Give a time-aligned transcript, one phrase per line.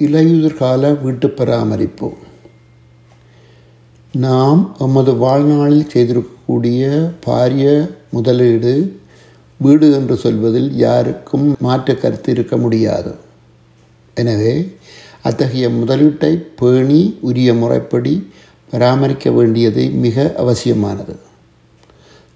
[0.00, 2.08] இலையுதிர்கால வீட்டு பராமரிப்பு.
[4.12, 9.00] நாம் நமது வாழ்நாளில் செய்திருக்கக்கூடிய பாரிய முதலீடு
[9.58, 13.14] வீடு என்று சொல்வதில் யாருக்கும் மாற்ற கருத்து இருக்க முடியாது.
[14.14, 14.76] எனவே
[15.22, 18.30] அத்தகைய முதலீட்டை பேணி உரிய முறைப்படி
[18.70, 21.16] பராமரிக்க வேண்டியது மிக அவசியமானது.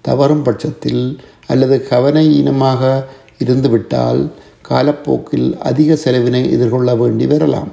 [0.01, 3.03] தவறும் பட்சத்தில் அல்லது கவனையீனமாக
[3.39, 4.31] இருந்துவிட்டால்
[4.69, 7.69] காலப்போக்கில் அதிக செலவினை எதிர்கொள்ள வேண்டி வரலாம்.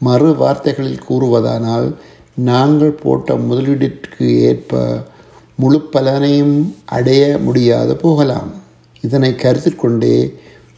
[0.00, 1.88] மறு வார்த்தைகளில் கூறுவதானால்
[2.50, 4.80] நாங்கள் போட்ட முதலீட்டிற்கு ஏற்ப
[5.60, 6.56] முழு பலனையும்
[6.96, 8.50] அடைய முடியாது போகலாம்.
[9.00, 10.16] இதனை கருத்தில் கொண்டே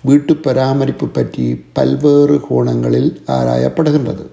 [0.03, 4.25] வீட்டு பராமரிப்பு பற்றி பல்வேறு கோணங்களில் ஆராயப்படுகின்றது.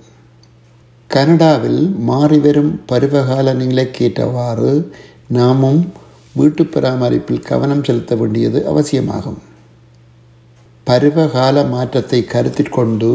[1.10, 4.72] கனடாவில் மாறிவரும் பருவகால நிலைக்கேற்றவாறு
[5.38, 5.82] நாமும்
[6.36, 9.40] வீட்டு பராமரிப்பில் கவனம் செலுத்த வேண்டியது அவசியமாகும்.
[10.88, 13.10] பருவகால மாற்றத்தை கருத்தில் கொண்டு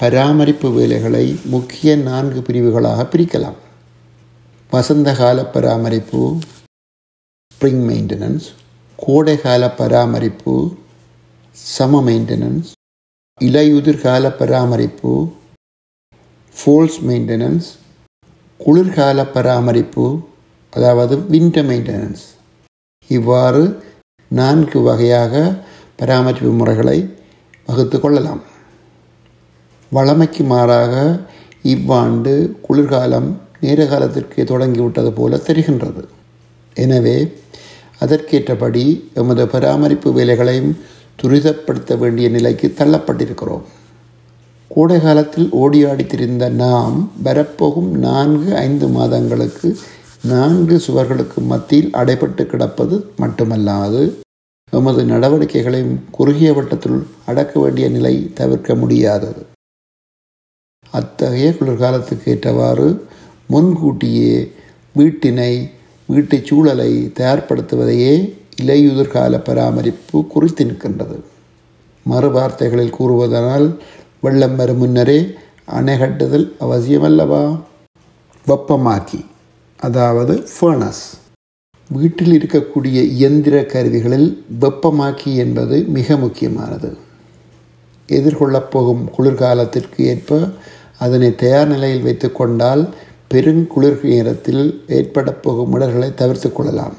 [0.00, 3.58] பராமரிப்பு வேலைகளை முக்கிய நான்கு பிரிவுகளாக பிரிக்கலாம்.
[4.72, 6.20] வசந்தகால பராமரிப்பு
[7.52, 8.46] ஸ்ப்ரிங் மெயின்டெனன்ஸ்
[8.98, 10.54] கோடைகால பராமரிப்பு
[11.56, 12.70] சம மெயின்டெனன்ஸ்
[13.40, 15.12] இலையுதிர்கால பராமரிப்பு
[16.54, 17.68] ஃபோல்ஸ் மெயின்டெனன்ஸ்
[18.60, 20.06] குளிர்கால பராமரிப்பு
[20.72, 22.24] அதாவது வின்டர் மெயின்டெனன்ஸ்
[23.10, 23.62] இவ்வாறு
[24.30, 25.34] நான்கு வகையாக
[26.00, 26.98] பராமரிப்பு முறைகளை
[27.68, 28.42] வகுத்து கொள்ளலாம்.
[29.92, 30.94] வளமைக்கு மாறாக
[31.72, 32.34] இவ்வாண்டு
[32.66, 33.28] குளிர்காலம்
[33.64, 36.02] நேர காலத்திற்கு தொடங்கிவிட்டது போல தெரிகின்றது.
[36.76, 37.18] எனவே
[38.04, 38.84] அதற்கேற்றபடி
[39.20, 40.72] எமது பராமரிப்பு வேலைகளையும்
[41.22, 43.64] துரிதப்படுத்த வேண்டிய நிலைக்கு தள்ளப்பட்டிருக்கிறோம்.
[44.70, 49.68] கோடை காலத்தில் ஓடியாடி திரிந்த நாம் வரப்போகும் நான்கு ஐந்து மாதங்களுக்கு
[50.32, 54.02] நான்கு சுவர்களுக்கு மத்தியில் அடைபட்டு கிடப்பது மட்டுமல்லாது
[54.70, 59.46] எமது நடவடிக்கைகளையும் குறுகிய வட்டத்தில் அடக்க வேண்டிய நிலை தவிர்க்க முடியாதது.
[60.90, 63.06] அத்தகைய குளிர்காலத்துக்கு ஏற்றவாறு
[63.46, 64.52] முன்கூட்டியே
[64.96, 65.70] வீட்டினை
[66.06, 68.14] வீட்டு சூழலை தயார்படுத்துவதையே
[68.62, 71.20] இலையுதிர்கால பராமரிப்பு குறித்து நிற்கின்றது.
[72.10, 73.76] மறுவார்த்தைகளில் கூறுவதனால்
[74.20, 77.60] வெள்ளம் வரும் முன்னரே அணை கட்டுதல் அவசியமல்லவா?
[78.46, 79.24] வெப்பமாக்கி
[79.80, 81.04] அதாவது ஃபர்னஸ்
[81.90, 86.96] வீட்டில் இருக்கக்கூடிய இயந்திர கருவிகளில் வெப்பமாக்கி என்பது மிக முக்கியமானது.
[88.08, 90.38] எதிர்கொள்ளப் போகும் குளிர்காலத்திற்கு ஏற்ப
[90.98, 92.88] அதனை தயார் நிலையில் வைத்து கொண்டால்
[93.30, 96.96] பெருங்குளிர் நேரத்தில் ஏற்பட போகும் இடர்களை தவிர்த்து கொள்ளலாம்.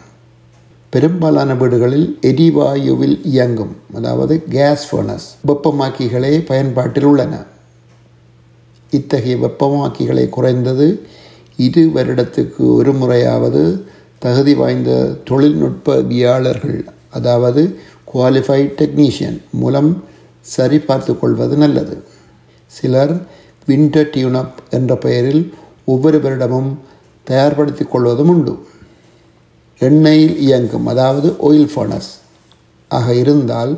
[0.90, 7.44] பெரும்பாலான வீடுகளில் எரிவாயுவில் இயங்கும் அதாவது கேஸ் ஃபர்னஸ் வெப்பமாக்கிகளே பயன்பாட்டில் உள்ளன.
[8.92, 10.88] இத்தகைய வெப்பமாக்கிகளை குறைந்தது
[11.58, 13.86] இரு வருடத்துக்கு ஒரு முறையாவது
[14.24, 14.92] தகுதி வாய்ந்த
[15.30, 16.80] தொழில்நுட்பவியாளர்கள்
[17.18, 17.62] அதாவது
[18.14, 20.04] குவாலிஃபைட் டெக்னீஷியன் மூலம்
[20.58, 21.96] சரிபார்த்து கொள்வது நல்லது.
[22.72, 23.14] சிலர்
[23.68, 25.44] வின்டர் டியூனப் என்ற பெயரில்
[25.86, 26.70] ஒவ்வொரு வருடமும்
[27.28, 28.54] தயார்படுத்தி கொள்வதும் உண்டு.
[29.80, 32.12] எண்ணெயில் இயங்கும் அதாவது ஆயில் ஃபர்னஸ்
[32.88, 33.74] ஆக இருந்தால்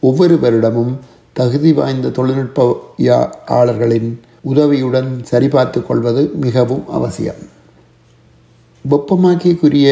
[0.00, 0.92] ஒவ்வொரு வருடமும்
[1.32, 2.68] தகுதி வாய்ந்த தொழில்நுட்ப
[3.60, 4.10] ஆளர்களின்
[4.52, 7.42] உதவியுடன் சரிபார்த்து கொள்வது மிகவும் அவசியம்.
[8.84, 9.88] வெப்பமாக்கிக்குரிய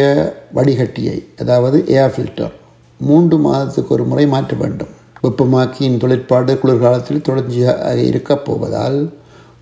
[0.54, 2.54] வடிகட்டியை அதாவது ஏர் ஃபில்டர்
[3.00, 4.92] மூன்று மாதத்துக்கு ஒரு முறை மாற்ற வேண்டும்.
[5.22, 9.12] வெப்பமாக்கியின் தொழிற்பாடு குளிர்காலத்தில் தொடர்ச்சியாக இருக்கப் போவதால்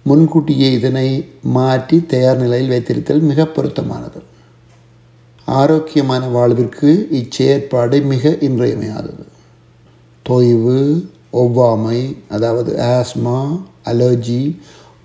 [0.02, 1.08] முன்கூட்டியே இதனை
[1.42, 4.20] மாற்றி தயார் நிலையில் வைத்திருத்தல் மிக பொருத்தமானது.
[5.44, 9.24] ஆரோக்கியமான வாழ்விற்கு இச்செயற்பாடு மிக இன்றியமையாதது.
[10.26, 14.58] தொய்வு ஒவ்வாமை அதாவது ஆஸ்மா அலர்ஜி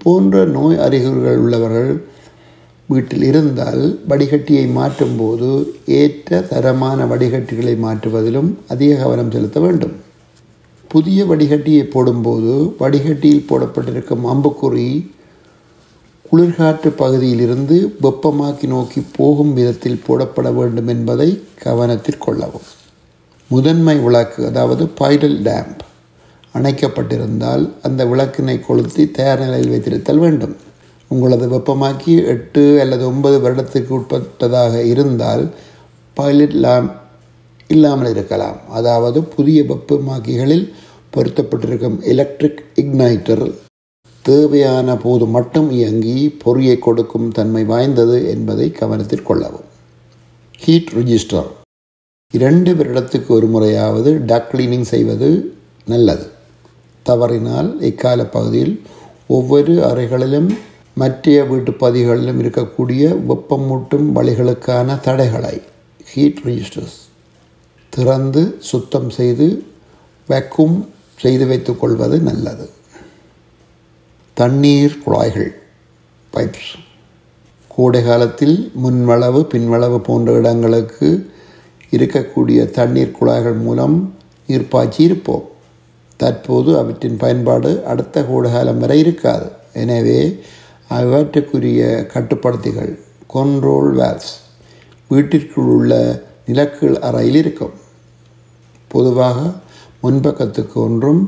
[0.03, 1.91] போன்ற நோய் அறிகுறிகள் உள்ளவர்கள்
[2.91, 5.49] வீட்டில் இருந்தால் வடிகட்டியை மாற்றும்போது
[6.01, 9.95] ஏற்ற தரமான வடிகட்டிகளை மாற்றுவதிலும் அதிக கவனம் செலுத்த வேண்டும்.
[10.93, 14.87] புதிய வடிகட்டியை போடும்போது வடிகட்டியில் போடப்பட்டிருக்கும் அம்புக்குறி
[16.29, 21.29] குளிர்காற்று பகுதியிலிருந்து வெப்பமாக்கி நோக்கி போகும் விதத்தில் போடப்பட வேண்டும் என்பதை
[21.63, 22.67] கவனத்தில் கொள்ளவும்.
[23.49, 25.81] முதன்மை விளக்கு அதாவது பைடல் டேம்ப்
[26.57, 30.55] அணைக்கப்பட்டிருந்தால் அந்த விளக்கினை கொளுத்தி தயார் நிலையில் வைத்திருத்தல் வேண்டும்.
[31.13, 35.43] உங்களது வெப்பமாக்கி எட்டு அல்லது ஒன்பது வருடத்துக்கு உட்பட்டதாக இருந்தால்
[36.17, 36.93] பைலட் லேம்ப்
[37.67, 38.57] இல்லாமல் இருக்கலாம்.
[38.69, 40.65] அதாவது புதிய வெப்பமாக்கிகளில்
[41.15, 43.45] பொருத்தப்பட்டிருக்கும் எலக்ட்ரிக் இக்னைட்டர்
[44.25, 49.67] தேவையான போது மட்டும் இயங்கி பொறியை கொடுக்கும் தன்மை வாய்ந்தது என்பதை கவனத்தில் கொள்ளவும்.
[50.63, 51.49] ஹீட் ரிஜிஸ்டர்
[52.33, 55.29] இரண்டு வருடத்துக்கு ஒரு முறையாவது டக் கிளீனிங் செய்வது
[55.85, 56.27] நல்லது.
[57.05, 58.75] தவறினால் இக்கால பகுதியில்
[59.37, 60.49] ஒவ்வொரு அறைகளிலும்
[60.93, 65.61] மற்ற வீட்டு பதிகளிலும் இருக்கக்கூடிய வெப்பமூட்டும் வழிகளுக்கான தடைகளை
[66.05, 66.99] ஹீட் ரிஜிஸ்டர்ஸ்
[67.89, 69.47] திறந்து சுத்தம் செய்து
[70.29, 70.75] வேக்கும்
[71.15, 72.69] செய்து வைத்துக் கொள்வது நல்லது.
[74.33, 75.51] தண்ணீர் குழாய்கள்
[76.33, 76.71] பைப்ஸ்
[77.67, 81.09] கோடை காலத்தில் முன்வளவு பின்வளவு போன்ற இடங்களுக்கு
[81.91, 83.95] இருக்கக்கூடிய தண்ணீர் குழாய்கள் மூலம்
[84.47, 85.45] நீர் பாய்ச்சி இருப்போம்.
[86.17, 89.47] தற்போது அவற்றின் பயன்பாடு அடுத்த கோடைகாலம் வரை இருக்காது.
[89.73, 90.43] எனவே
[90.97, 91.81] அவற்றுக்குரிய
[92.13, 92.91] கட்டுப்படுத்திகள்
[93.33, 94.31] கொன்ரோல் வேல்ஸ்
[95.07, 95.93] வீட்டிற்குள் உள்ள
[96.45, 97.73] நிலக்கீழ் அறையில் இருக்கும்.
[98.87, 99.39] பொதுவாக
[100.03, 101.21] முன்பக்கத்துக்கு ஒன்றும்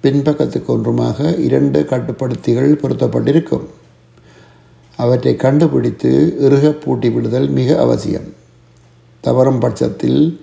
[0.00, 3.66] பின்பக்கத்துக்கு ஒன்றுமாக இரண்டு கட்டுப்படுத்திகள் பொருத்தப்பட்டிருக்கும்.
[4.98, 8.28] அவற்றை கண்டுபிடித்து இறுக பூட்டி விடுதல் மிக அவசியம்.
[9.20, 10.40] தவறும் பட்சத்தில்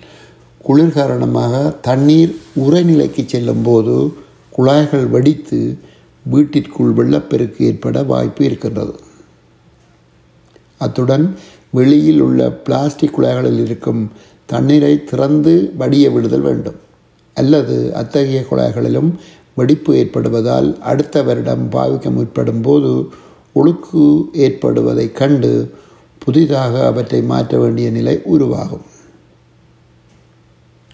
[0.62, 3.96] குளிர் காரணமாக தண்ணீர் உரைநிலைக்கு செல்லும்போது
[4.52, 5.60] குழாய்கள் வெடித்து
[6.30, 9.00] வீட்டிற்குள் வெள்ளப்பெருக்கு ஏற்பட வாய்ப்பு இருக்கின்றது.
[10.78, 11.36] அத்துடன்
[11.70, 14.12] வெளியில் உள்ள பிளாஸ்டிக் குழாய்களில் இருக்கும்
[14.46, 16.76] தண்ணீரை திறந்து வடிய விடுதல் வேண்டும்.
[17.34, 19.12] அல்லது அத்தகைய குழாய்களிலும்
[19.56, 23.08] வெடிப்பு ஏற்படுவதால் அடுத்த வருடம் பாவிக்க முற்படும் போது
[23.56, 25.74] ஒழுக்கு ஏற்படுவதைக் கண்டு
[26.18, 28.82] புதிதாக அவற்றை மாற்ற வேண்டிய நிலை உருவாகும்.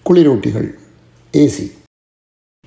[0.06, 0.70] குளிரூட்டிகள்
[1.32, 1.72] ஏசி.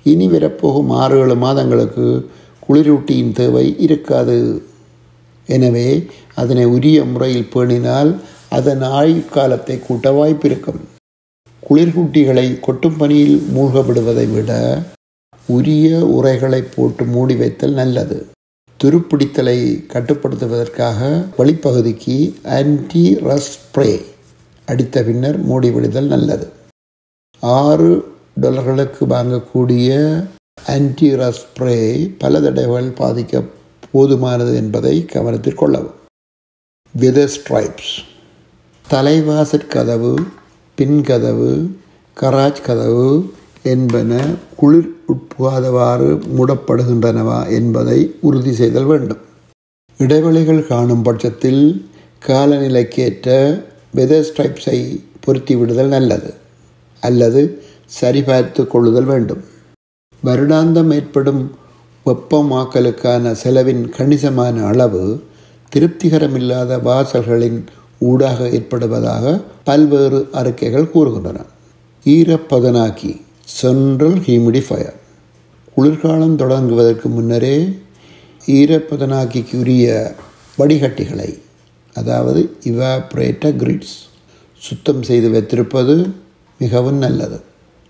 [0.02, 2.30] இனி வரப்போகும் ஆறு ஏழு மாதங்களுக்கு
[2.70, 4.38] குளிரூட்டியின் தேவை இருக்காது.
[5.48, 5.88] எனவே
[6.40, 8.10] அதனை உரிய முறையில் பேணினால்
[8.56, 10.80] அதன் ஆயுட்காலத்தை கூட்ட வாய்ப்பிருக்கும்
[11.62, 14.52] குளிர்கூட்டிகளை கொட்டும் பணியில் மூழ்கப்படுவதை விட
[15.56, 18.18] உரிய உரைகளை போட்டு மூடி வைத்தல் நல்லது.
[18.80, 19.58] துருப்பிடித்தலை
[19.92, 20.98] கட்டுப்படுத்துவதற்காக
[21.38, 22.16] வழிப்பகுதிக்கு
[22.58, 23.90] ஆன்டி ரஸ் ஸ்ப்ரே
[24.68, 26.46] அடித்த பின்னர் மூடிவிடுதல் நல்லது.
[27.42, 27.90] ஆறு
[28.42, 29.90] டாலர்களுக்கு வாங்கக்கூடிய
[30.66, 33.44] ஆன்டிரஸ் ஸ்ப்ரே பல தடவைகள் பாதிக்க
[33.94, 35.94] போதுமானது என்பதை கவனத்தில் கொள்ளவும்.
[36.98, 37.94] வெதர் ஸ்ட்ரைப்ஸ்
[38.90, 40.18] தலைவாசற் கதவு
[40.78, 41.70] பின்கதவு
[42.20, 44.20] கராஜ் கதவு என்பன
[44.56, 49.18] குளிர் உட்புகாதவாறு மூடப்படுகின்றனவா என்பதை உறுதி செய்தல் வேண்டும்.
[49.98, 51.90] இடைவெளிகள் காணும் பட்சத்தில்
[52.26, 53.62] காலநிலைக்கேற்ற
[53.94, 56.34] வெதர் ஸ்ட்ரைப்ஸை பொருத்திவிடுதல் நல்லது.
[57.00, 57.62] அல்லது
[58.00, 59.44] சரிபார்த்து கொள்ளுதல் வேண்டும்.
[60.24, 61.56] வருடாந்தம் ஏற்படும்
[62.06, 65.22] வெப்பமாக்கலுக்கான செலவின் கணிசமான அளவு
[65.72, 67.64] திருப்திகரமில்லாத வாசல்களின்
[67.98, 71.38] ஊடாக ஏற்படுவதாக பல்வேறு அறிக்கைகள் கூறுகின்றன.
[72.06, 74.98] ஈரப்பதனாக்கி சென்ட்ரல் ஹியூமிடிஃபயர்
[75.74, 77.56] குளிர்காலம் தொடங்குவதற்கு முன்னரே
[78.46, 79.86] ஈரப்பதனாக்கிக்குரிய
[80.58, 81.38] வடிகட்டிகளை
[81.94, 83.96] அதாவது இவாப்ரேட்டர் கிரிட்ஸ்
[84.60, 86.12] சுத்தம் செய்து வைத்திருப்பது
[86.58, 87.40] மிகவும் நல்லது.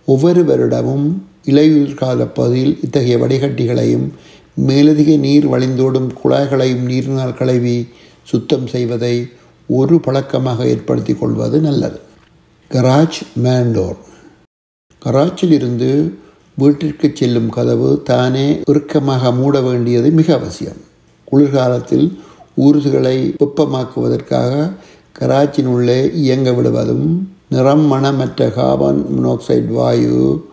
[0.05, 1.09] ஒவ்வொரு வருடமும்
[1.47, 4.09] இலையுதிர்கால பகுதியில் இத்தகைய வடிகட்டிகளையும்
[4.55, 7.89] மேலதிக நீர் வழிந்தோடும் குழாய்களையும் நீரினால் கழுவி
[8.23, 9.29] சுத்தம் செய்வதை
[9.67, 12.01] ஒரு பழக்கமாக ஏற்படுத்தி கொள்வது நல்லது.
[12.71, 13.97] கராஜ் மேண்டோர்.
[15.05, 16.15] கராச்சில் இருந்து
[16.55, 20.81] வீட்டிற்கு செல்லும் கதவு தானே இறுக்கமாக மூட வேண்டியது மிக அவசியம்.
[21.25, 22.21] குளிர்காலத்தில்
[22.55, 24.73] ஊர்துகளை வெப்பமாக்குவதற்காக
[25.21, 30.49] கராச்சின் உள்ளே இயங்க விடுவதும் நிறம் மணமற்ற கார்பன் மோனாக்சைடு வாயு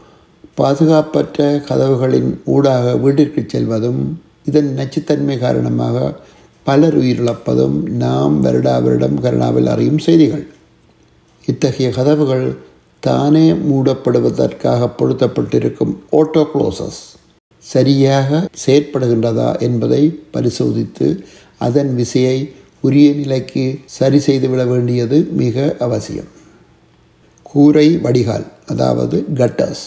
[0.58, 4.02] பாதுகாப்பற்ற கதவுகளின் ஊடாக வீட்டிற்கு செல்வதும்
[4.46, 5.98] இதன் நச்சுத்தன்மை காரணமாக
[6.66, 10.46] பலர் உயிரிழப்பதும் நாம் வருடா வருடம் கருணாவில் அறியும் செய்திகள்.
[11.48, 12.48] இத்தகைய கதவுகள்
[13.04, 17.00] தானே மூடப்படுவதற்காக பொருத்தப்பட்டிருக்கும் ஓட்டோ க்ளோசஸ்
[17.66, 20.02] சரியாக செயற்படுகின்றதா என்பதை
[20.32, 21.08] பரிசோதித்து
[21.58, 22.38] அதன் விசையை
[22.80, 23.66] உரிய நிலைக்கு
[23.98, 26.30] சரி செய்துவிட வேண்டியது மிக அவசியம்.
[27.46, 29.86] கூரை வடிகால் அதாவது கட்டர்ஸ்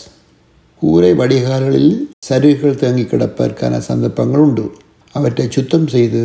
[0.81, 1.91] கூரை வடிகால்களில்
[2.27, 4.65] சருகுகள் தேங்கி கிடப்பதற்கான சந்தர்ப்பங்கள் உண்டு.
[5.13, 6.23] அவற்றை சுத்தம் செய்து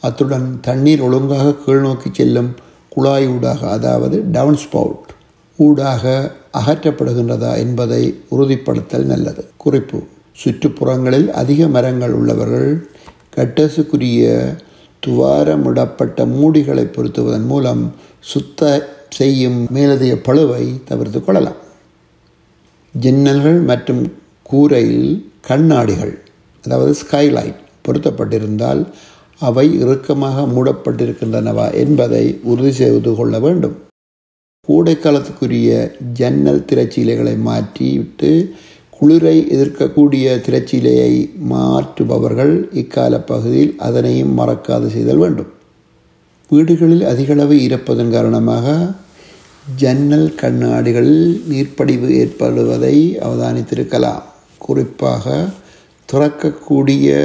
[0.00, 2.48] அத்துடன் தண்ணீர் ஒழுங்காக கீழ்நோக்கி செல்லும்
[2.88, 5.10] குழாய் ஊடாக அதாவது டவுன் ஸ்பவுட்
[5.58, 9.44] ஊடாக அகற்றப்படுகின்றதா என்பதை உறுதிப்படுத்தல் நல்லது.
[9.56, 10.00] குறிப்பு
[10.44, 12.70] சுற்றுப்புறங்களில் அதிக மரங்கள் உள்ளவர்கள்
[13.36, 14.26] கட்டசுக்குரிய
[15.06, 17.82] துவாரமிடப்பட்ட மூடிகளை பொருத்துவதன் மூலம்
[18.32, 18.70] சுத்த
[19.08, 21.58] செய்யும் மேலதிக பழுவை தவிர்த்து கொள்ளலாம்.
[22.94, 24.02] ஜன்னல்கள் மற்றும்
[24.42, 26.14] கூரையில் கண்ணாடிகள்
[26.64, 28.80] அதாவது ஸ்கைலைட் பொருத்தப்பட்டிருந்தால்
[29.40, 33.76] அவை இறுக்கமாக மூடப்பட்டிருக்கின்றனவா என்பதை உறுதி செய்து கொள்ள வேண்டும்.
[34.68, 35.68] கோடைக்காலத்துக்குரிய
[36.12, 38.30] ஜன்னல் திரைச்சீலைகளை மாற்றிவிட்டு
[38.96, 41.12] குளிரை எதிர்க்கக்கூடிய திரைச்சீலையை
[41.50, 45.50] மாற்றுபவர்கள் இக்கால பகுதியில் அதனையும் மறக்காது செய்தல் வேண்டும்.
[46.50, 48.66] வீடுகளில் அதிகளவு இருப்பதன் காரணமாக
[49.76, 54.22] ஜன்னல் கண்ணாடிகளில் நீர்ப்படிவு ஏற்படுவதை அவதானித்திருக்கலாம்.
[54.58, 55.48] குறிப்பாக
[56.12, 57.16] துறக்கக்கூடிய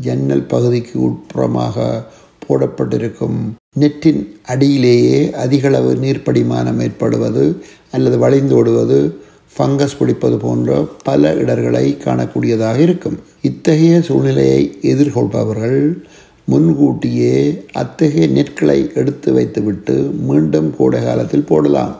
[0.00, 2.04] ஜன்னல் பகுதிக்கு உட்புறமாக
[2.46, 3.38] போடப்பட்டிருக்கும்
[3.78, 9.14] நெற்றின் அடியிலேயே அதிகளவு நீர்ப்படிமானம் ஏற்படுவது அல்லது வளைந்தோடுவது
[9.58, 13.18] ஃபங்கஸ் பிடிப்பது போன்ற பல இடர்களை காணக்கூடியதாக இருக்கும்.
[13.42, 16.02] இத்தகைய சூழ்நிலையை எதிர்கொள்பவர்கள்
[16.50, 17.36] முன்கூட்டியே
[17.80, 19.96] அத்தகைய நெற்களை எடுத்து வைத்துவிட்டு
[20.28, 21.94] மீண்டும் கோடை காலத்தில் போடலாம்.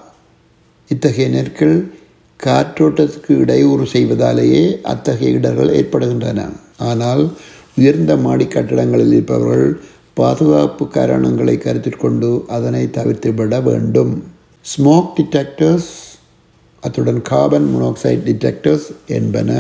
[0.91, 1.77] இத்தகைய நெற்கள்
[2.41, 6.41] காற்றோட்டத்துக்கு இடையூறு செய்வதாலேயே அத்தகைய இடர்கள் ஏற்படுகின்றன.
[6.89, 7.23] ஆனால்
[7.79, 9.67] உயர்ந்த மாடி கட்டடங்களில் இருப்பவர்கள்
[10.21, 14.13] பாதுகாப்பு காரணங்களை கருத்தில் கொண்டு அதனை தவிர்த்துவிட வேண்டும்.
[14.65, 15.91] ஸ்மோக் டிடெக்டர்ஸ்
[16.87, 18.89] அத்துடன் கார்பன் மோனாக்சைடு டிடெக்டர்ஸ்
[19.19, 19.51] என்பன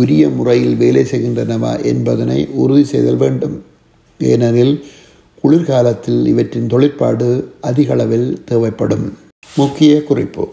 [0.00, 3.56] உரிய முறையில் வேலை செய்கின்றனவா என்பதனை உறுதி செய்தல் வேண்டும்.
[4.18, 4.84] ஏனெனில்
[5.40, 9.18] குளிர்காலத்தில் இவற்றின் தொழிற்பாடு அதிக அளவில் தேவைப்படும்.
[9.56, 10.48] முக்கிய குறிப்பு.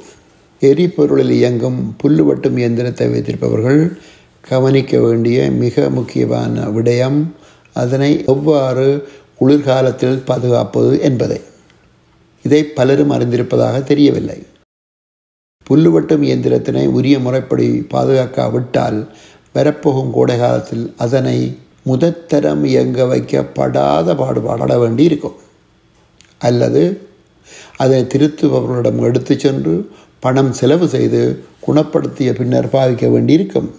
[0.59, 3.97] எரிபொருளில் இயங்கும் புல்லு வெட்டும் இயந்திரத்தை வைத்திருப்பவர்கள்
[4.41, 7.23] கவனிக்க வேண்டிய மிக முக்கியமான விடயம்
[7.73, 11.41] அதனை எவ்வாறு குளிர்காலத்தில் பாதுகாப்பது என்பதை.
[12.43, 14.43] இதை பலரும் அறிந்திருப்பதாக தெரியவில்லை.
[15.69, 19.07] புல்லு வெட்டும் இயந்திரத்தினை உரிய முறைப்படி பாதுகாக்காவிட்டால்
[19.53, 25.37] வரப்போகும் கோடை காலத்தில் அதனை முதத்தரம் இயங்க வைக்கப்படாத பாடுபாட வேண்டி இருக்கும்
[26.37, 26.83] அல்லது
[27.77, 29.73] அதை திருத்துபவர்களிடம் எடுத்து சென்று
[30.19, 31.21] பணம் செலவு செய்து
[31.67, 33.69] குணப்படுத்திய பின்னர் பாவிக்க வேண்டியிருக்கும்.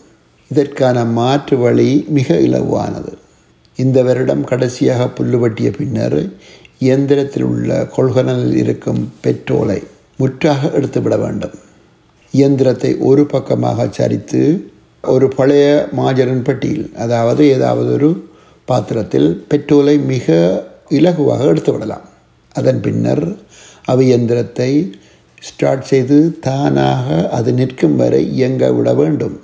[0.51, 3.13] இதற்கான மாற்று வழி மிக இலவானது
[3.79, 6.21] இந்த வருடம் கடைசியாக புல்லு வெட்டிய பின்னர்
[6.79, 9.83] இயந்திரத்தில் உள்ள கொள்கலனில் இருக்கும் பெட்ரோலை
[10.17, 11.55] முற்றாக எடுத்துவிட வேண்டும்.
[12.31, 14.41] இயந்திரத்தை ஒரு பக்கமாக சரித்து
[15.15, 15.67] ஒரு பழைய
[15.99, 18.11] மாஜரன் பெட்டியில் அதாவது ஏதாவது ஒரு
[18.69, 20.37] பாத்திரத்தில் பெட்ரோலை மிக
[20.91, 22.07] இலகுவாக எடுத்து விடலாம்
[22.55, 23.27] அதன் பின்னர்
[23.93, 24.71] அவியந்திரத்தை
[25.43, 29.37] ஸ்டார்ட் செய்து தானாக அது நிற்கும் வரை இயங்க விட வேண்டும்.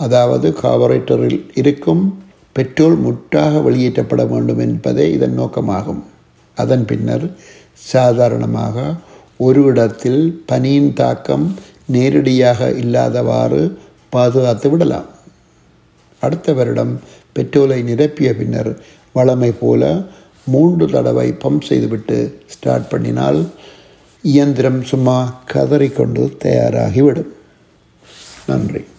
[0.00, 2.02] அதாவது கார்பரேட்டரில் இருக்கும்
[2.56, 6.02] பெட்ரோல் முற்றாக வெளியேற்றப்பட வேண்டும் என்பதே இதன் நோக்கமாகும்.
[6.56, 7.26] அதன் பின்னர்
[7.92, 8.76] சாதாரணமாக
[9.36, 11.46] ஒரு இடத்தில் பனியின் தாக்கம்
[11.86, 13.62] நேரடியாக இல்லாதவாறு
[14.14, 15.06] பாதுகாத்து விடலாம்.
[16.20, 17.00] அடுத்த வருடம்
[17.34, 18.70] பெட்ரோலை நிரப்பிய பின்னர்
[19.14, 20.02] வளமை போல
[20.46, 22.16] மூன்று தடவை பம்ப் செய்துவிட்டு
[22.48, 23.40] ஸ்டார்ட் பண்ணினால்
[24.22, 25.16] இயந்திரம் சும்மா
[25.52, 27.32] கதறிக்கொண்டு தயாராகிவிடும்.
[28.46, 28.84] நன்றி.